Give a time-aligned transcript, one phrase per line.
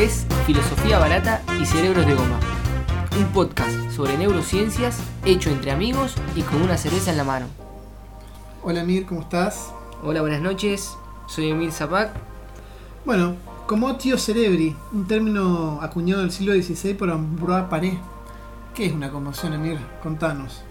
[0.00, 2.40] es Filosofía Barata y Cerebros de Goma,
[3.18, 7.46] un podcast sobre neurociencias hecho entre amigos y con una cerveza en la mano.
[8.62, 9.74] Hola Emir, ¿cómo estás?
[10.02, 10.96] Hola, buenas noches,
[11.26, 12.12] soy Emir Zapac.
[13.04, 13.36] Bueno,
[13.66, 17.98] como tío cerebri, un término acuñado del siglo XVI por Ambroise Paré.
[18.74, 19.78] ¿Qué es una conmoción, Emir?
[20.02, 20.62] Contanos.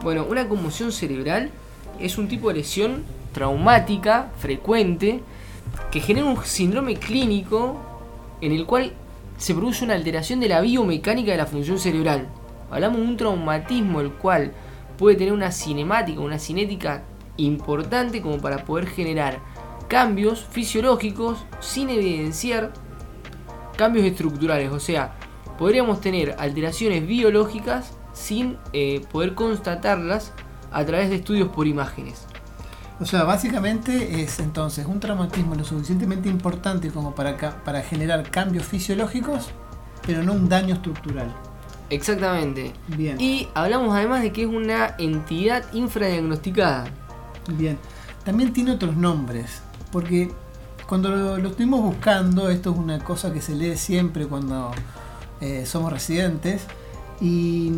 [0.00, 1.50] Bueno, una conmoción cerebral
[1.98, 3.02] es un tipo de lesión
[3.32, 5.24] traumática frecuente
[5.90, 7.93] que genera un síndrome clínico
[8.40, 8.92] en el cual
[9.36, 12.28] se produce una alteración de la biomecánica de la función cerebral.
[12.70, 14.52] Hablamos de un traumatismo el cual
[14.98, 17.02] puede tener una cinemática, una cinética
[17.36, 19.40] importante como para poder generar
[19.88, 22.72] cambios fisiológicos sin evidenciar
[23.76, 24.70] cambios estructurales.
[24.72, 25.14] O sea,
[25.58, 30.32] podríamos tener alteraciones biológicas sin eh, poder constatarlas
[30.72, 32.26] a través de estudios por imágenes.
[33.04, 38.64] O sea, básicamente es entonces un traumatismo lo suficientemente importante como para, para generar cambios
[38.64, 39.50] fisiológicos,
[40.06, 41.30] pero no un daño estructural.
[41.90, 42.72] Exactamente.
[42.88, 43.20] Bien.
[43.20, 46.86] Y hablamos además de que es una entidad infradiagnosticada.
[47.52, 47.76] Bien.
[48.24, 49.60] También tiene otros nombres,
[49.92, 50.32] porque
[50.88, 54.70] cuando lo, lo estuvimos buscando, esto es una cosa que se lee siempre cuando
[55.42, 56.62] eh, somos residentes,
[57.20, 57.70] y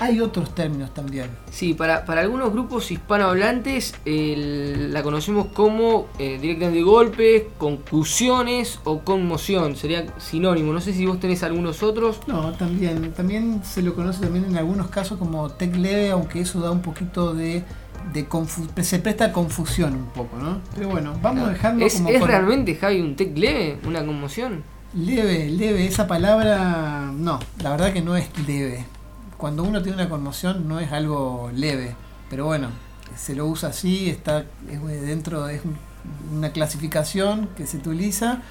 [0.00, 1.30] hay otros términos también.
[1.50, 9.76] Sí, para, para algunos grupos hispanohablantes la conocemos como eh, directamente golpes, concusiones o conmoción.
[9.76, 10.72] Sería sinónimo.
[10.72, 12.20] No sé si vos tenés algunos otros.
[12.26, 16.60] No, también, también se lo conoce también en algunos casos como TEC leve, aunque eso
[16.60, 17.64] da un poquito de,
[18.12, 18.26] de
[18.82, 20.60] se presta a confusión un poco, ¿no?
[20.74, 23.78] Pero bueno, vamos dejando ¿Es, como es con- realmente, Javi, un tec leve?
[23.86, 24.62] ¿Una conmoción?
[24.94, 28.86] leve, leve, esa palabra, no, la verdad que no es leve.
[29.38, 31.94] Cuando uno tiene una conmoción no es algo leve,
[32.28, 32.68] pero bueno,
[33.16, 35.78] se lo usa así, está es dentro es un-
[36.36, 38.42] una clasificación que se utiliza,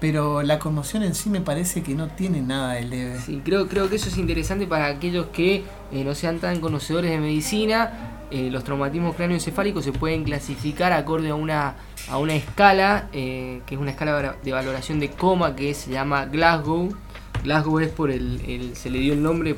[0.00, 3.18] pero la conmoción en sí me parece que no tiene nada de leve.
[3.20, 7.10] Sí, creo, creo que eso es interesante para aquellos que eh, no sean tan conocedores
[7.10, 7.92] de medicina.
[8.30, 11.74] Eh, los traumatismos cráneoencefálicos se pueden clasificar acorde a una,
[12.08, 16.26] a una escala, eh, que es una escala de valoración de coma que se llama
[16.26, 16.94] Glasgow.
[17.44, 19.56] Glasgow es por el- se le dio el nombre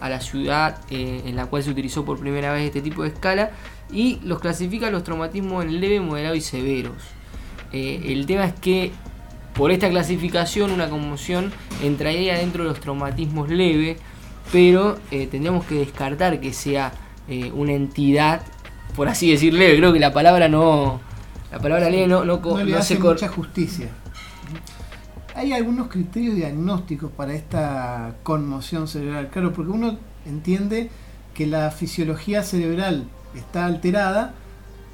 [0.00, 3.08] a la ciudad eh, en la cual se utilizó por primera vez este tipo de
[3.08, 3.50] escala
[3.90, 6.96] y los clasifica los traumatismos en leve, moderado y severos.
[7.72, 8.92] Eh, el tema es que
[9.54, 13.98] por esta clasificación una conmoción entraría dentro de los traumatismos leves,
[14.52, 16.92] pero eh, tendríamos que descartar que sea
[17.28, 18.42] eh, una entidad,
[18.94, 19.76] por así decir leve.
[19.76, 21.00] Creo que la palabra no,
[21.50, 23.88] la palabra leve no, no, no le hace se mucha justicia.
[25.38, 30.90] Hay algunos criterios diagnósticos para esta conmoción cerebral, claro, porque uno entiende
[31.32, 33.04] que la fisiología cerebral
[33.36, 34.34] está alterada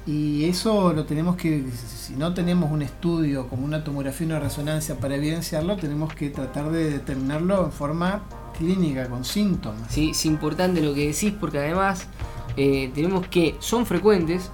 [0.05, 4.99] y eso lo tenemos que, si no tenemos un estudio como una tomografía una resonancia
[4.99, 8.21] para evidenciarlo, tenemos que tratar de determinarlo en forma
[8.55, 9.91] clínica, con síntomas.
[9.91, 12.05] Sí, es importante lo que decís porque además
[12.55, 14.51] eh, tenemos que son frecuentes,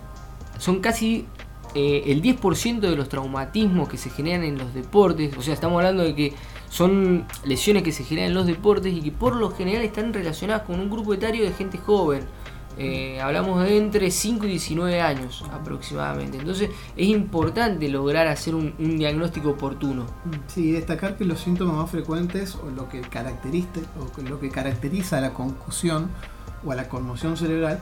[0.57, 1.27] son casi
[1.73, 5.77] eh, el 10% de los traumatismos que se generan en los deportes, o sea, estamos
[5.77, 6.33] hablando de que
[6.69, 10.63] son lesiones que se generan en los deportes y que por lo general están relacionadas
[10.63, 12.25] con un grupo etario de gente joven.
[12.77, 16.37] Eh, hablamos de entre 5 y 19 años aproximadamente.
[16.37, 20.05] Entonces es importante lograr hacer un, diagnóstico oportuno.
[20.47, 25.17] Sí, destacar que los síntomas más frecuentes o lo que caracteriza, o lo que caracteriza
[25.17, 26.09] a la concusión
[26.65, 27.79] o a la conmoción cerebral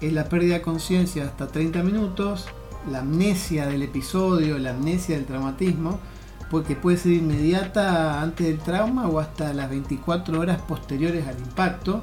[0.00, 2.46] es la pérdida de conciencia hasta 30 minutos,
[2.90, 5.98] la amnesia del episodio, la amnesia del traumatismo,
[6.50, 12.02] porque puede ser inmediata antes del trauma o hasta las 24 horas posteriores al impacto,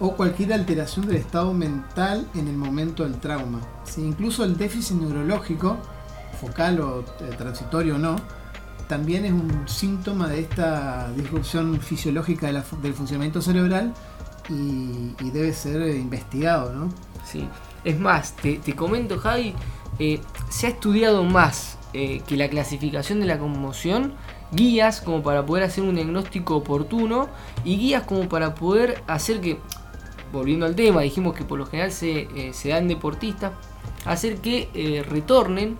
[0.00, 3.60] o cualquier alteración del estado mental en el momento del trauma.
[3.96, 5.76] Incluso el déficit neurológico,
[6.40, 8.16] focal o eh, transitorio o no,
[8.88, 13.94] también es un síntoma de esta disrupción fisiológica del funcionamiento cerebral
[14.48, 16.88] y, debe ser investigado, ¿no?
[17.24, 17.48] Sí.
[17.84, 19.54] Es más, te, te comento, Javi,
[20.04, 24.14] eh, se ha estudiado más eh, que la clasificación de la conmoción,
[24.50, 27.28] guías como para poder hacer un diagnóstico oportuno
[27.64, 29.58] y guías como para poder hacer que,
[30.32, 33.52] volviendo al tema, dijimos que por lo general se, eh, se dan deportistas,
[34.04, 35.78] hacer que retornen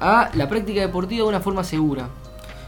[0.00, 2.10] a la práctica deportiva de una forma segura.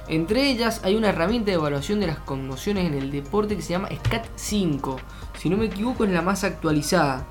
[0.08, 3.74] Entre ellas hay una herramienta de evaluación de las conmociones en el deporte que se
[3.74, 4.96] llama SCAT-5.
[5.38, 7.26] Si no me equivoco es la más actualizada.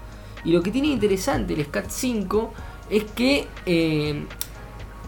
[0.45, 2.49] Y lo que tiene interesante el SCAT-5
[2.89, 4.25] es que eh,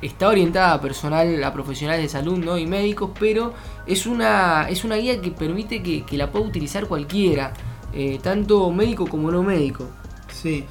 [0.01, 2.57] está orientada a personal, a profesionales de salud ¿no?
[2.57, 3.54] y médicos, pero
[3.86, 7.54] es una, es una guía que permite que, que la pueda utilizar cualquiera,
[7.94, 9.88] eh, tanto médico como no médico.
[10.31, 10.66] Sí,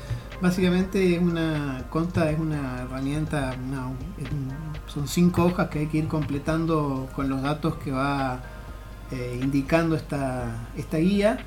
[0.45, 3.57] Básicamente es una consta es una herramienta,
[4.87, 8.43] son cinco hojas que hay que ir completando con los datos que va
[9.11, 11.39] eh, indicando esta, esta guía.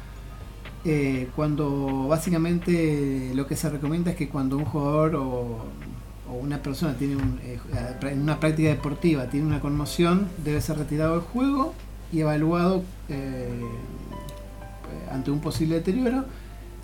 [0.90, 5.66] Eh, cuando básicamente lo que se recomienda es que cuando un jugador o,
[6.30, 7.60] o una persona tiene un, eh,
[8.16, 11.74] una práctica deportiva tiene una conmoción, debe ser retirado del juego
[12.14, 13.66] y evaluado eh,
[15.12, 16.24] ante un posible deterioro.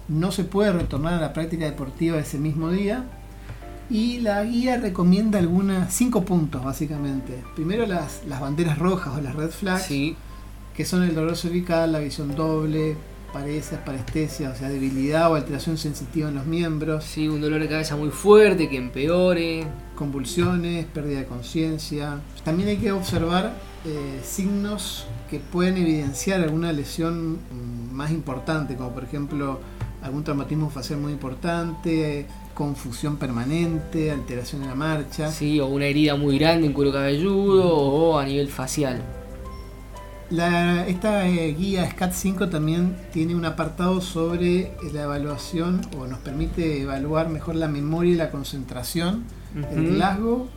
[0.09, 3.05] No se puede retornar a la práctica deportiva ese mismo día.
[3.89, 7.41] Y la guía recomienda algunas cinco puntos básicamente.
[7.55, 10.17] Primero las, las banderas rojas o las red flags Sí,
[10.75, 12.97] que son el dolor cervical, la visión doble,
[13.33, 17.67] parecias, parestesia, o sea, debilidad o alteración sensitiva en los miembros, sí, un dolor de
[17.67, 19.65] cabeza muy fuerte que empeore.
[19.95, 22.19] convulsiones, pérdida de conciencia.
[22.43, 23.53] También hay que observar
[23.85, 29.59] eh, signos que pueden evidenciar alguna lesión mm, más importante, como por ejemplo
[30.01, 35.31] algún traumatismo facial muy importante, confusión permanente, alteración en la marcha.
[35.31, 39.01] Sí, o una herida muy grande en cuero cabelludo o a nivel facial.
[40.33, 46.17] La- esta eh, guía SCAT 5 también tiene un apartado sobre la evaluación o nos
[46.19, 49.25] permite evaluar mejor la memoria y la concentración,
[49.71, 49.93] el Ujú.
[49.95, 50.47] Glasgow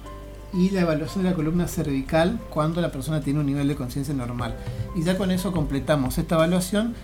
[0.54, 4.14] y la evaluación de la columna cervical cuando la persona tiene un nivel de conciencia
[4.14, 4.56] normal.
[4.94, 6.94] Y ya con eso completamos esta evaluación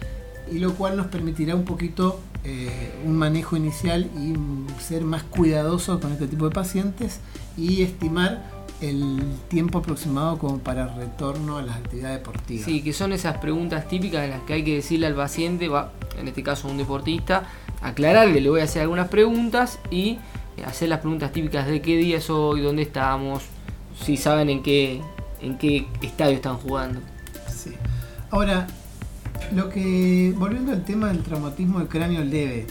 [0.50, 4.32] y lo cual nos permitirá un poquito eh, un manejo inicial y
[4.82, 7.20] ser más cuidadosos con este tipo de pacientes
[7.58, 12.64] y estimar el tiempo aproximado como para retorno a las actividades deportivas.
[12.64, 15.92] Sí, que son esas preguntas típicas en las que hay que decirle al paciente, va,
[16.18, 17.44] en este caso a un deportista,
[17.80, 20.18] aclararle, le voy a hacer algunas preguntas y
[20.56, 23.44] eh, hacer las preguntas típicas de qué día es hoy, dónde estamos,
[24.04, 25.00] si saben en qué,
[25.40, 27.00] en qué estadio están jugando.
[27.48, 27.72] Sí.
[28.30, 28.66] Ahora,
[29.54, 32.66] lo que volviendo al tema del traumatismo de cráneo leve,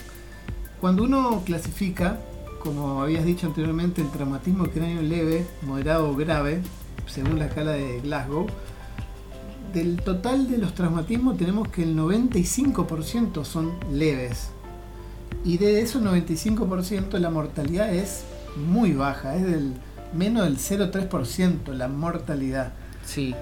[0.80, 2.18] cuando uno clasifica,
[2.62, 6.60] como habías dicho anteriormente, el traumatismo cráneo leve, moderado o grave,
[7.06, 8.46] según la escala de Glasgow,
[9.72, 14.50] del total de los traumatismos tenemos que el 95% son leves.
[15.44, 18.22] Y de esos 95% la mortalidad es
[18.56, 19.72] muy baja, es del
[20.14, 22.74] menos del 0,3% la mortalidad.
[23.04, 23.34] Sí,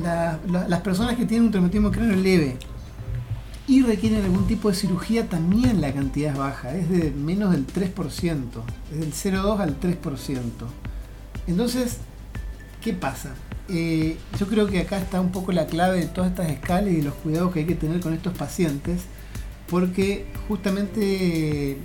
[0.00, 2.56] la- la- las personas que tienen un traumatismo cráneo leve
[3.68, 7.66] y requieren algún tipo de cirugía, también la cantidad es baja, es de menos del
[7.66, 7.94] 3%,
[8.92, 10.40] es del 0,2 al 3%.
[11.46, 11.98] Entonces,
[12.80, 13.34] ¿qué pasa?
[13.68, 16.96] Eh, yo creo que acá está un poco la clave de todas estas escalas y
[16.96, 19.02] de los cuidados que hay que tener con estos pacientes,
[19.68, 21.78] porque justamente eh,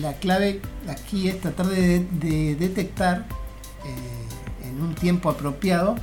[0.00, 3.26] la clave aquí es tratar de, de detectar
[3.86, 5.96] eh, en un tiempo apropiado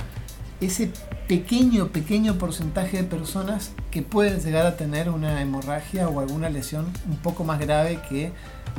[0.66, 0.90] ese
[1.28, 6.86] pequeño, pequeño porcentaje de personas que pueden llegar a tener una hemorragia o alguna lesión
[7.08, 8.32] un poco más grave que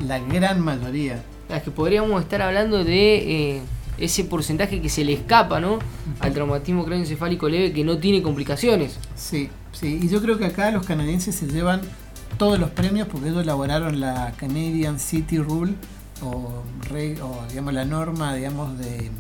[0.06, 1.24] la gran mayoría.
[1.50, 3.62] es que podríamos estar hablando de eh,
[3.98, 5.80] ese porcentaje que se le escapa, ¿no?
[6.20, 8.98] Al traumatismo craneoencefálico leve que no tiene complicaciones.
[9.16, 11.82] Sí, sí, y yo creo que acá los canadienses se llevan
[12.38, 15.74] todos los premios porque ellos elaboraron la Canadian City Rule
[16.22, 16.64] o,
[17.22, 19.12] o, digamos la norma digamos de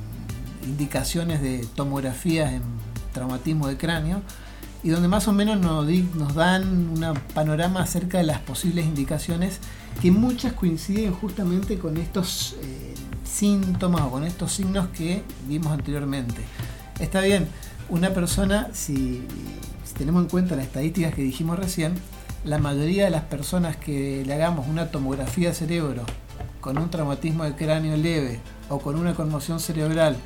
[0.65, 2.63] indicaciones de tomografías en
[3.13, 4.21] traumatismo de cráneo
[4.83, 9.59] y donde más o menos nos, dan un panorama acerca de las posibles indicaciones
[10.01, 16.41] que muchas coinciden justamente con estos eh, síntomas o con estos signos que vimos anteriormente.
[16.99, 17.47] Está bien,
[17.89, 19.25] una persona, si,
[19.85, 21.93] si tenemos en cuenta las estadísticas que dijimos recién,
[22.43, 26.03] la mayoría de las personas que le hagamos una tomografía de cerebro
[26.59, 30.17] con un traumatismo de cráneo leve o con una conmoción cerebral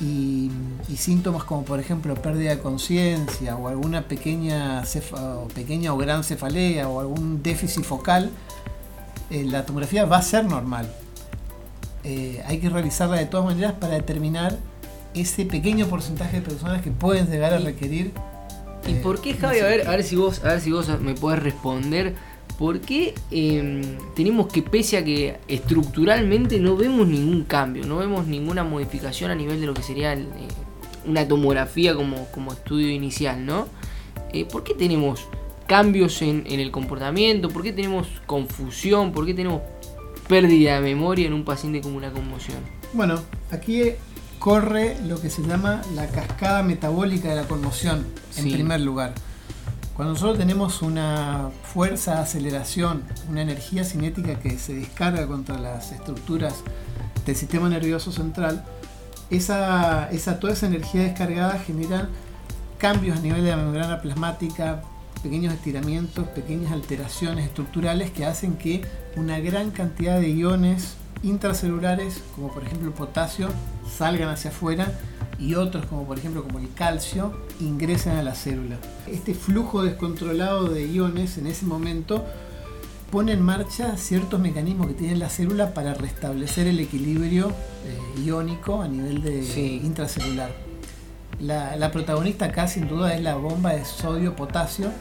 [0.00, 0.50] y,
[0.88, 5.96] y síntomas como por ejemplo pérdida de conciencia o alguna pequeña, cefa- o pequeña o
[5.98, 8.30] gran cefalea o algún déficit focal,
[9.30, 10.90] eh, la tomografía va a ser normal.
[12.02, 14.58] Eh, hay que realizarla de todas maneras para determinar
[15.12, 18.12] ese pequeño porcentaje de personas que pueden llegar a requerir.
[18.86, 19.60] ¿Y eh, por qué, una Javi?
[19.60, 22.14] A ver, a ver si vos, a ver si vos me podés responder.
[22.60, 28.26] ¿Por qué eh, tenemos que, pese a que estructuralmente no vemos ningún cambio, no vemos
[28.26, 30.48] ninguna modificación a nivel de lo que sería el, eh,
[31.06, 33.66] una tomografía como, como estudio inicial, ¿no?
[34.34, 35.26] Eh, ¿Por qué tenemos
[35.66, 37.48] cambios en, en el comportamiento?
[37.48, 39.12] ¿Por qué tenemos confusión?
[39.12, 39.62] ¿Por qué tenemos
[40.28, 42.58] pérdida de memoria en un paciente con una conmoción?
[42.92, 43.84] Bueno, aquí
[44.38, 48.52] corre lo que se llama la cascada metabólica de la conmoción, en Sí.
[48.52, 49.14] primer lugar.
[50.00, 56.54] Cuando nosotros tenemos una fuerza, aceleración, una energía cinética que se descarga contra las estructuras
[57.26, 58.64] del sistema nervioso central,
[59.28, 60.08] esa,
[60.40, 62.08] toda esa energía descargada genera
[62.78, 64.80] cambios a nivel de la membrana plasmática,
[65.22, 68.80] pequeños estiramientos, pequeñas alteraciones estructurales que hacen que
[69.16, 73.50] una gran cantidad de iones intracelulares, como por ejemplo potasio,
[73.98, 74.94] salgan hacia afuera
[75.40, 78.76] y otros, como por ejemplo como el calcio, ingresen a la célula.
[79.06, 82.24] Este flujo descontrolado de iones en ese momento
[83.10, 88.82] pone en marcha ciertos mecanismos que tiene la célula para restablecer el equilibrio eh, iónico
[88.82, 90.50] a nivel de intracelular.
[91.40, 94.92] La, la, protagonista acá sin duda es la bomba de sodio-potasio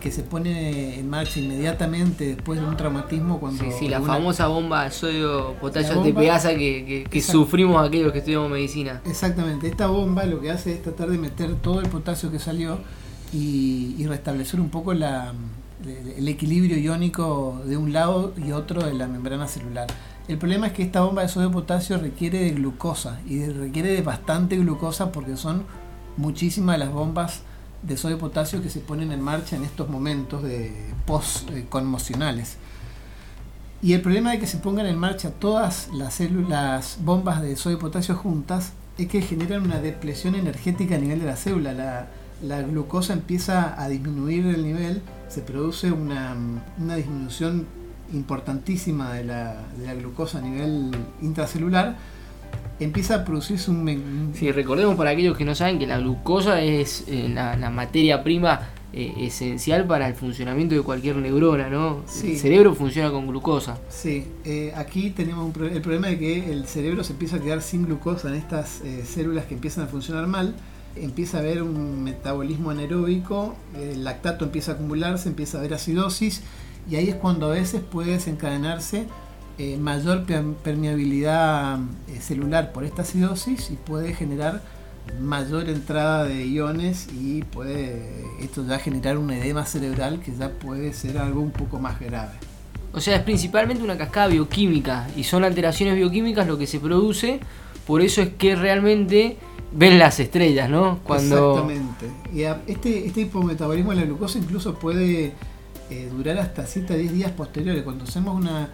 [0.00, 3.64] que se pone en marcha inmediatamente después de un traumatismo cuando...
[3.64, 8.50] Sí, sí, la famosa bomba de sodio-potasio de Pegaza que, que, sufrimos aquellos que estudiamos
[8.50, 9.00] medicina.
[9.04, 12.78] Exactamente, esta bomba lo que hace es tratar de meter todo el potasio que salió
[13.32, 15.32] y, y restablecer un poco la,
[16.16, 19.86] el equilibrio iónico de un lado y otro de la membrana celular.
[20.28, 24.02] El problema es que esta bomba de sodio potasio requiere de glucosa y requiere de
[24.02, 25.64] bastante glucosa porque son
[26.16, 27.42] muchísimas las bombas
[27.82, 30.72] de sodio potasio que se ponen en marcha en estos momentos de
[31.06, 32.56] post conmocionales.
[33.82, 38.16] Y el problema de que se pongan en marcha todas las bombas de sodio potasio
[38.16, 41.72] juntas es que generan una depresión energética a nivel de la célula.
[41.72, 42.08] La,
[42.42, 46.36] la glucosa empieza a disminuir el nivel, se produce una,
[46.78, 47.66] disminución
[48.12, 49.62] importantísima de la,
[49.98, 50.90] glucosa a nivel
[51.22, 51.96] intracelular,
[52.80, 54.32] empieza a producirse un...
[54.34, 58.68] Sí, recordemos para aquellos que no saben que la glucosa es eh, la, materia prima
[58.92, 62.02] eh, esencial para el funcionamiento de cualquier neurona, ¿no?
[62.22, 63.78] El cerebro funciona con glucosa.
[63.88, 67.86] Sí, eh, aquí tenemos el problema de que el cerebro se empieza a quedar sin
[67.86, 70.54] glucosa en estas células que empiezan a funcionar mal
[70.98, 76.42] empieza a haber un metabolismo anaeróbico, el lactato empieza a acumularse, empieza a haber acidosis
[76.90, 79.06] y ahí es cuando a veces puede desencadenarse
[79.58, 80.24] eh, mayor
[80.62, 84.60] permeabilidad eh, celular por esta acidosis y puede generar
[85.20, 90.92] mayor entrada de iones y puede esto ya generar un edema cerebral que ya puede
[90.92, 92.32] ser algo un poco más grave.
[92.92, 97.40] O sea, es principalmente una cascada bioquímica y son alteraciones bioquímicas lo que se produce,
[97.86, 99.36] por eso es que realmente
[99.72, 101.00] ven las estrellas, ¿no?
[101.04, 101.52] Cuando...
[101.52, 102.06] Exactamente.
[102.34, 105.32] Y este, este hipometabolismo de la glucosa incluso puede
[105.90, 107.82] eh, durar hasta 7 a 10 días posteriores.
[107.82, 108.70] Cuando hacemos una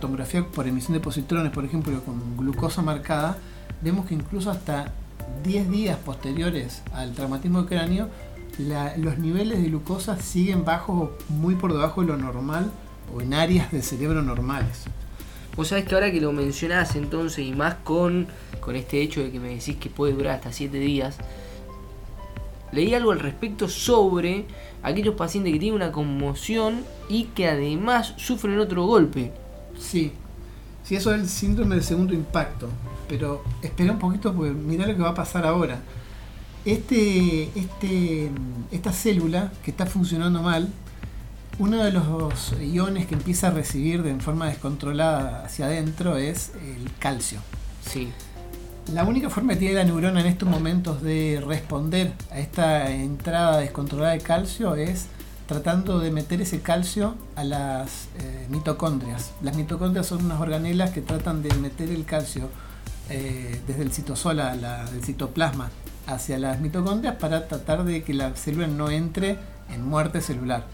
[0.00, 3.38] tomografía por emisión de positrones, por ejemplo, con glucosa marcada,
[3.82, 4.92] vemos que incluso hasta
[5.42, 8.08] 10 días posteriores al traumatismo de cráneo,
[8.98, 12.70] los niveles de glucosa siguen bajos, muy por debajo de lo normal
[13.14, 14.84] o en áreas del cerebro normales.
[15.56, 18.26] Vos sabés que ahora que lo mencionás entonces y más con,
[18.60, 21.16] con este hecho de que me decís que puede durar hasta 7 días,
[22.72, 24.46] leí algo al respecto sobre
[24.82, 29.32] aquellos pacientes que tienen una conmoción y que además sufren otro golpe.
[29.78, 30.12] Sí,
[30.82, 32.68] sí, eso es el síndrome del segundo impacto.
[33.08, 35.80] Pero espera un poquito porque mirá lo que va a pasar ahora.
[36.64, 38.30] Este, este,
[38.70, 40.68] esta célula que está funcionando mal
[41.58, 46.90] uno de los iones que empieza a recibir de forma descontrolada hacia adentro es el
[46.98, 47.40] calcio.
[47.88, 48.10] Sí.
[48.92, 53.58] La única forma que tiene la neurona en estos momentos de responder a esta entrada
[53.58, 55.06] descontrolada de calcio es
[55.46, 59.32] tratando de meter ese calcio a las eh, mitocondrias.
[59.42, 62.48] Las mitocondrias son unas organelas que tratan de meter el calcio
[63.10, 65.70] eh, desde el citosol, del citoplasma,
[66.06, 69.38] hacia las mitocondrias para tratar de que la célula no entre
[69.72, 70.64] en muerte celular.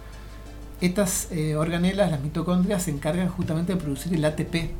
[0.80, 4.70] Estas eh, organelas, las mitocondrias, se encargan justamente de producir el ATP,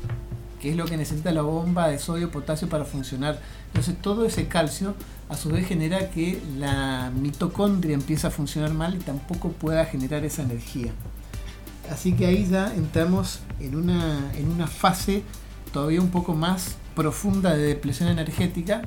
[0.61, 3.39] que es lo que necesita la bomba de sodio potasio para funcionar.
[3.67, 4.93] Entonces todo ese calcio
[5.27, 10.23] a su vez genera que la mitocondria empiece a funcionar mal y tampoco pueda generar
[10.23, 10.91] esa energía.
[11.89, 15.23] Así que ahí ya entramos en una, en una fase
[15.73, 18.83] todavía un poco más profunda de depresión energética,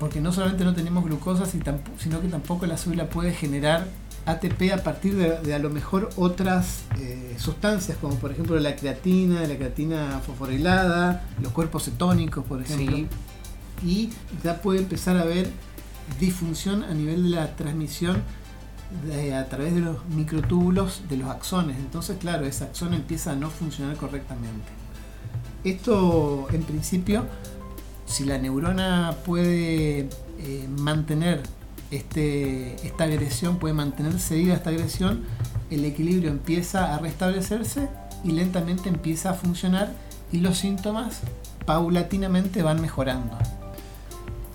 [0.00, 3.86] porque no solamente no tenemos glucosa, sino que tampoco la célula puede generar
[4.26, 9.40] ATP a partir de, a lo mejor otras eh, sustancias, como por ejemplo la creatina,
[9.40, 13.08] la creatina fosforilada, los cuerpos cetónicos, por ejemplo.
[13.84, 14.10] Y
[14.44, 15.50] ya puede empezar a haber
[16.20, 18.22] disfunción a nivel de la transmisión
[19.34, 21.76] a través de los microtúbulos de los axones.
[21.78, 24.68] Entonces, claro, ese axón empieza a no funcionar correctamente.
[25.64, 27.24] Esto, en principio,
[28.06, 31.42] si la neurona puede eh, mantener
[31.92, 35.24] este, esta agresión puede mantenerse viva esta agresión,
[35.70, 37.88] el equilibrio empieza a restablecerse
[38.24, 39.92] y lentamente empieza a funcionar
[40.32, 41.20] y los síntomas
[41.66, 43.36] paulatinamente van mejorando.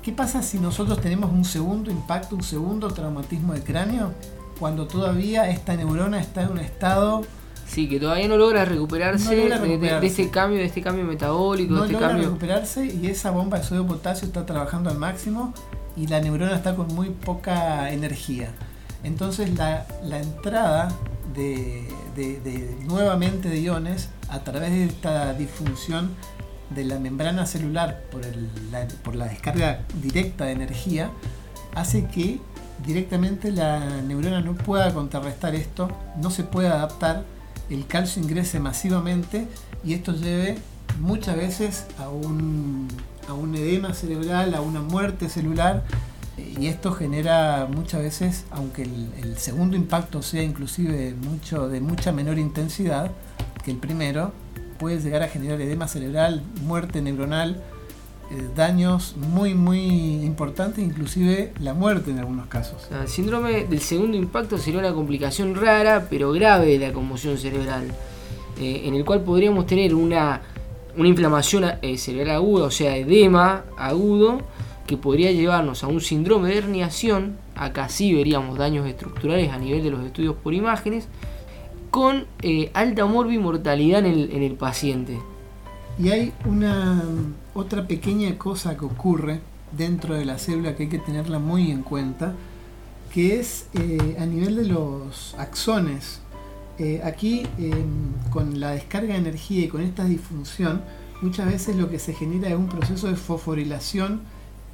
[0.02, 4.14] ¿Qué pasa si nosotros tenemos un segundo impacto, un segundo traumatismo de cráneo?
[4.60, 7.24] Cuando todavía esta neurona está en un estado
[7.68, 11.88] Sí, que todavía no logra recuperarse, De, este cambio, de este cambio metabólico, no de
[11.88, 12.28] este logra cambio.
[12.28, 15.54] recuperarse y esa bomba de sodio potasio está trabajando al máximo
[15.98, 18.50] y la neurona está con muy poca energía.
[19.04, 20.90] entonces la, entrada
[21.36, 21.88] de,
[22.86, 26.12] nuevamente de iones a través de esta disfunción
[26.70, 28.22] de la membrana celular por,
[28.72, 31.10] la, por la descarga directa de energía
[31.76, 32.40] hace que
[32.86, 35.90] directamente la neurona no pueda contrarrestar esto,
[36.22, 37.24] no se pueda adaptar,
[37.70, 39.48] el calcio ingrese masivamente
[39.84, 40.58] y esto lleve
[41.00, 42.88] muchas veces a un,
[43.28, 45.84] a un edema cerebral, a una muerte celular
[46.38, 52.38] y esto genera muchas veces, aunque el, segundo impacto sea inclusive mucho, de mucha menor
[52.38, 53.12] intensidad
[53.64, 54.32] que el primero,
[54.80, 57.64] puede llegar a generar edema cerebral, muerte neuronal,
[58.30, 59.80] eh, daños muy muy
[60.24, 62.88] importantes, inclusive la muerte en algunos casos.
[62.92, 67.86] El síndrome del segundo impacto sería una complicación rara pero grave de la conmoción cerebral,
[68.60, 70.42] eh, en el cual podríamos tener una,
[70.98, 74.42] una inflamación eh, cerebral aguda, o sea, edema agudo,
[74.86, 79.84] que podría llevarnos a un síndrome de herniación, acá sí veríamos daños estructurales a nivel
[79.84, 81.08] de los estudios por imágenes,
[81.92, 82.26] con
[82.74, 85.20] alta morbimortalidad en el, en el paciente.
[86.00, 87.04] Y hay una
[87.54, 89.40] otra pequeña cosa que ocurre
[89.72, 92.34] dentro de la célula que hay que tenerla muy en cuenta,
[93.14, 96.22] que es eh, a nivel de los axones.
[96.80, 100.82] Eh, aquí, em, con la descarga de energía y con esta disfunción,
[101.22, 104.22] muchas veces lo que se genera es un proceso de fosforilación,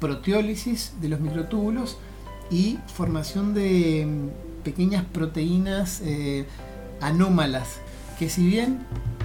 [0.00, 1.96] proteólisis de los microtúbulos
[2.50, 4.30] y formación de em,
[4.62, 6.46] pequeñas proteínas eh,
[7.00, 7.80] anómalas
[8.18, 8.80] que si bien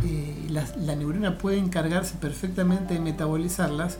[0.06, 3.98] eh, la, neurona puede encargarse perfectamente de metabolizarlas,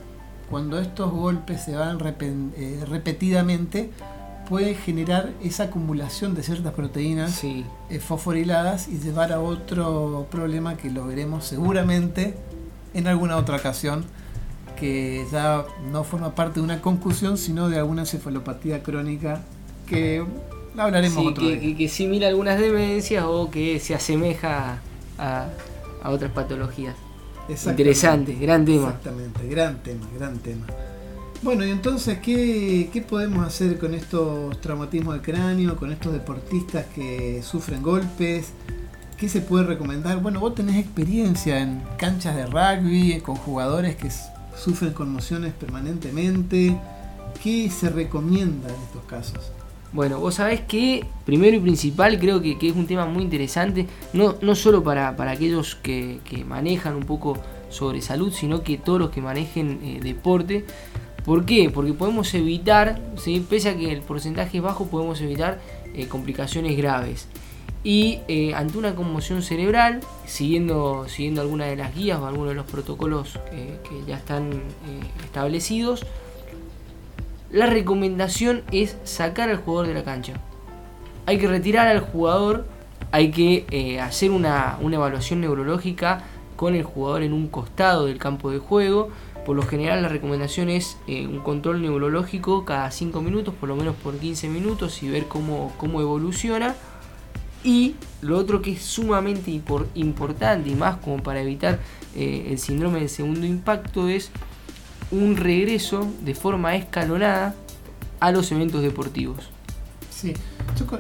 [0.50, 3.92] cuando estos golpes se van repetidamente,
[4.50, 7.64] puede generar esa acumulación de ciertas proteínas eh,
[8.00, 12.34] fosforiladas y llevar a otro problema que lo veremos seguramente
[12.96, 14.04] en alguna otra ocasión,
[14.78, 19.44] que ya no forma parte de una concusión, sino de alguna encefalopatía crónica
[19.88, 20.26] que
[20.76, 21.78] hablaremos otro que, día.
[21.78, 24.80] Que, que algunas demencias o que se asemeja
[25.20, 25.48] a,
[26.06, 26.96] otras patologías.
[27.66, 28.88] Interesante, gran tema.
[28.88, 30.66] Exactamente, gran tema, gran tema.
[31.42, 36.86] Bueno, y entonces, ¿qué, ¿qué, podemos hacer con estos traumatismos de cráneo, con estos deportistas
[36.94, 38.52] que sufren golpes?
[39.18, 40.22] ¿Qué se puede recomendar?
[40.22, 44.10] Bueno, vos tenés experiencia en canchas de rugby, con jugadores que
[44.58, 46.78] sufren conmociones permanentemente.
[47.42, 49.52] ¿Qué se recomienda en estos casos?
[49.92, 54.36] Bueno, vos sabés que, primero y principal, creo que, es un tema muy interesante, no,
[54.42, 57.38] no solo para, aquellos que, manejan un poco
[57.70, 60.66] sobre salud, sino que todos los que manejen eh, deporte.
[61.26, 61.70] ¿Por qué?
[61.70, 63.00] Porque podemos evitar,
[63.50, 65.60] pese a que el porcentaje es bajo, podemos evitar
[65.94, 67.28] eh, complicaciones graves.
[67.84, 72.56] Y eh, ante una conmoción cerebral, siguiendo, siguiendo alguna de las guías o algunos de
[72.56, 74.62] los protocolos que ya están
[75.24, 76.06] establecidos,
[77.52, 80.34] la recomendación es sacar al jugador de la cancha.
[81.26, 82.66] Hay que retirar al jugador,
[83.12, 86.22] hay que eh, hacer una, evaluación neurológica
[86.56, 89.10] con el jugador en un costado del campo de juego.
[89.46, 93.76] Por lo general la recomendación es eh, un control neurológico cada 5 minutos, por lo
[93.76, 96.76] menos por 15 minutos y ver cómo, cómo evoluciona.
[97.64, 99.52] Y lo otro que es sumamente
[99.96, 101.80] importante y más como para evitar
[102.16, 104.32] eh, el síndrome del segundo impacto es
[105.12, 107.56] un regreso de forma escalonada
[108.20, 109.50] a los eventos deportivos.
[110.12, 110.34] Sí,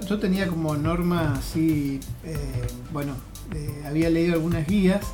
[0.08, 3.14] yo, tenía como norma así, eh, bueno,
[3.86, 5.06] había leído algunas guías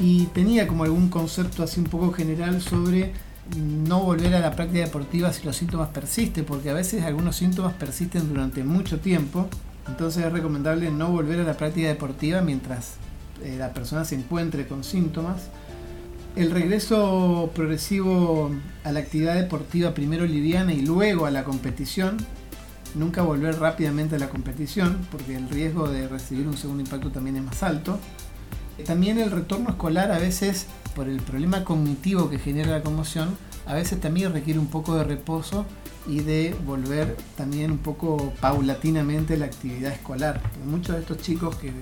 [0.00, 3.12] y tenía como algún concepto así un poco general sobre
[3.56, 7.74] no volver a la práctica deportiva si los síntomas persisten, porque a veces algunos síntomas
[7.74, 9.48] persisten durante mucho tiempo,
[9.88, 12.94] entonces es recomendable no volver a la práctica deportiva mientras
[13.42, 15.42] eh, la persona se encuentre con síntomas
[16.36, 18.50] el regreso progresivo
[18.84, 22.18] a la actividad deportiva, primero liviana y luego a la competición,
[22.94, 27.36] nunca volver rápidamente a la competición, porque el riesgo de recibir un segundo impacto también
[27.36, 27.98] es más alto.
[28.84, 33.36] También el retorno escolar a veces, por el problema cognitivo que genera la conmoción,
[33.66, 35.64] a veces también requiere un poco de reposo
[36.06, 40.40] y de volver también un poco paulatinamente la actividad escolar.
[40.64, 41.72] Muchos de estos chicos que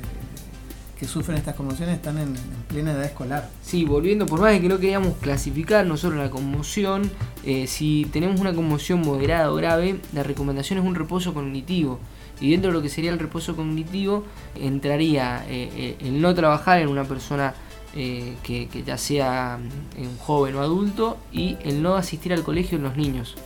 [0.98, 2.34] que sufren estas conmociones están en,
[2.68, 3.50] plena edad escolar.
[3.62, 7.10] Sí, volviendo, por más de que no queríamos clasificar nosotros la conmoción,
[7.44, 11.98] eh, si tenemos una conmoción moderada o grave, la recomendación es un reposo cognitivo.
[12.40, 16.80] Y dentro de lo que sería el reposo cognitivo, entraría eh, eh, el no trabajar
[16.80, 17.54] en una persona
[17.94, 19.56] que, ya sea
[19.96, 23.36] un joven o adulto y el no asistir al colegio en los niños.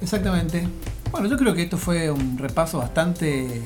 [0.00, 0.68] Exactamente.
[1.10, 3.62] Bueno, yo creo que esto fue un repaso bastante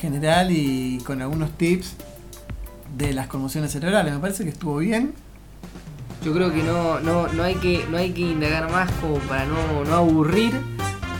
[0.00, 1.96] general y con algunos tips
[2.96, 4.14] de las conmociones cerebrales.
[4.14, 5.12] Me parece que estuvo bien.
[6.24, 9.46] Yo creo que no, no, no, hay, que, no hay que indagar más como para
[9.46, 10.52] no, no aburrir.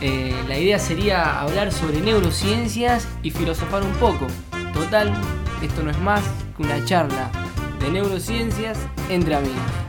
[0.01, 4.27] Eh, la idea sería hablar sobre neurociencias y filosofar un poco.
[4.73, 5.13] Total,
[5.61, 6.23] esto no es más
[6.57, 7.31] que una charla
[7.79, 9.80] de neurociencias entre amigos.